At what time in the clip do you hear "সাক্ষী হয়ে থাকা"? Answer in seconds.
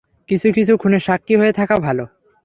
0.99-1.75